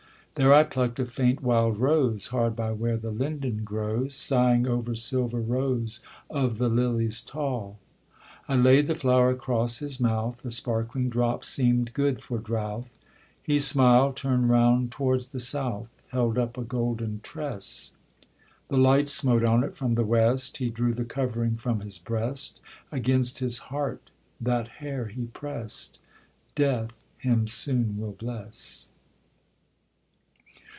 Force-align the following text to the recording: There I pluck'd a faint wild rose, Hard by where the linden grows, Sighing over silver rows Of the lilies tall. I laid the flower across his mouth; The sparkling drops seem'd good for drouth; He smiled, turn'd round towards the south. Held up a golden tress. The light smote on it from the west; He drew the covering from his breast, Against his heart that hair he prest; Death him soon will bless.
There 0.35 0.53
I 0.53 0.63
pluck'd 0.63 0.97
a 0.97 1.05
faint 1.05 1.43
wild 1.43 1.77
rose, 1.77 2.27
Hard 2.27 2.55
by 2.55 2.71
where 2.71 2.95
the 2.95 3.11
linden 3.11 3.65
grows, 3.65 4.15
Sighing 4.15 4.65
over 4.65 4.95
silver 4.95 5.41
rows 5.41 5.99
Of 6.29 6.57
the 6.57 6.69
lilies 6.69 7.21
tall. 7.21 7.77
I 8.47 8.55
laid 8.55 8.87
the 8.87 8.95
flower 8.95 9.29
across 9.31 9.79
his 9.79 9.99
mouth; 9.99 10.41
The 10.41 10.49
sparkling 10.49 11.09
drops 11.09 11.49
seem'd 11.49 11.93
good 11.93 12.23
for 12.23 12.39
drouth; 12.39 12.89
He 13.43 13.59
smiled, 13.59 14.15
turn'd 14.15 14.47
round 14.49 14.91
towards 14.91 15.27
the 15.27 15.39
south. 15.39 16.01
Held 16.11 16.37
up 16.37 16.57
a 16.57 16.63
golden 16.63 17.19
tress. 17.21 17.91
The 18.69 18.77
light 18.77 19.09
smote 19.09 19.43
on 19.43 19.65
it 19.65 19.75
from 19.75 19.95
the 19.95 20.05
west; 20.05 20.57
He 20.57 20.69
drew 20.69 20.93
the 20.93 21.03
covering 21.05 21.57
from 21.57 21.81
his 21.81 21.97
breast, 21.97 22.61
Against 22.89 23.39
his 23.39 23.57
heart 23.67 24.11
that 24.39 24.69
hair 24.79 25.07
he 25.07 25.25
prest; 25.25 25.99
Death 26.55 26.91
him 27.17 27.49
soon 27.49 27.97
will 27.99 28.13
bless. 28.13 28.87